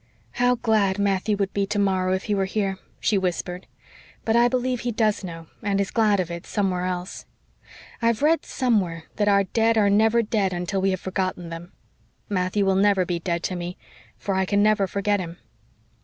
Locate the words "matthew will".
12.29-12.73